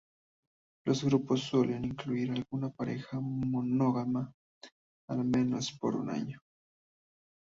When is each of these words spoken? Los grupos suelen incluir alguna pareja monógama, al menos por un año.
Los 0.83 1.03
grupos 1.03 1.43
suelen 1.43 1.85
incluir 1.85 2.31
alguna 2.31 2.71
pareja 2.71 3.19
monógama, 3.21 4.33
al 5.07 5.23
menos 5.25 5.73
por 5.79 5.95
un 5.95 6.09
año. 6.09 6.39